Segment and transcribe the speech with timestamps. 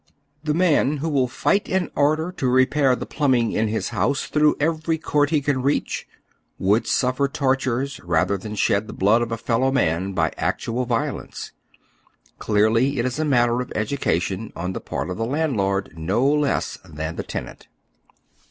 [0.43, 4.55] The man who will fight an order to repair the plumbing in his house through
[4.59, 6.07] every coiii't he can reach,
[6.57, 11.51] would suffer tortures rather than shed the blood of a fellow man by actual violence.
[12.39, 16.79] Clearly, it is a matter of education on the part of the landlord no less
[16.83, 17.67] than the tenant.